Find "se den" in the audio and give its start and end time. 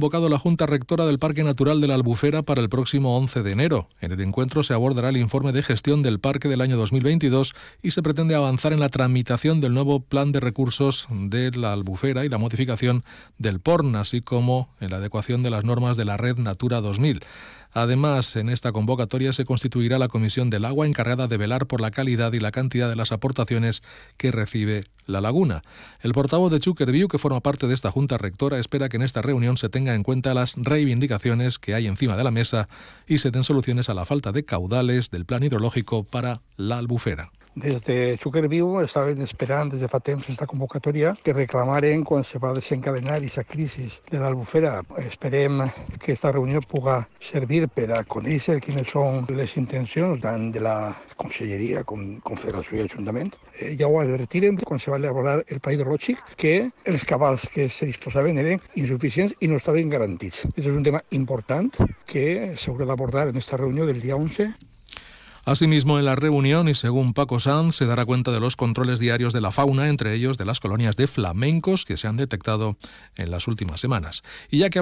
33.18-33.44